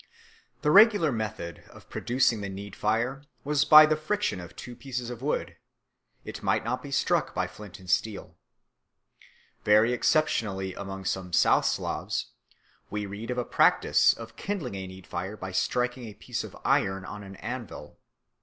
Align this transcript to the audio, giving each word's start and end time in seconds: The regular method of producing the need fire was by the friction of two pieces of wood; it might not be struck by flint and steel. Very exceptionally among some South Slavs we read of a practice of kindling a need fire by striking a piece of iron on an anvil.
The 0.63 0.71
regular 0.71 1.11
method 1.11 1.59
of 1.69 1.87
producing 1.87 2.41
the 2.41 2.49
need 2.49 2.75
fire 2.75 3.23
was 3.43 3.65
by 3.65 3.85
the 3.85 3.95
friction 3.95 4.39
of 4.39 4.55
two 4.55 4.75
pieces 4.75 5.11
of 5.11 5.21
wood; 5.21 5.57
it 6.25 6.41
might 6.41 6.63
not 6.65 6.81
be 6.81 6.89
struck 6.89 7.35
by 7.35 7.45
flint 7.45 7.77
and 7.77 7.87
steel. 7.87 8.35
Very 9.63 9.93
exceptionally 9.93 10.73
among 10.73 11.05
some 11.05 11.33
South 11.33 11.65
Slavs 11.67 12.31
we 12.89 13.05
read 13.05 13.29
of 13.29 13.37
a 13.37 13.45
practice 13.45 14.13
of 14.15 14.35
kindling 14.35 14.73
a 14.73 14.87
need 14.87 15.05
fire 15.05 15.37
by 15.37 15.51
striking 15.51 16.05
a 16.07 16.15
piece 16.15 16.43
of 16.43 16.57
iron 16.65 17.05
on 17.05 17.21
an 17.21 17.35
anvil. 17.35 17.99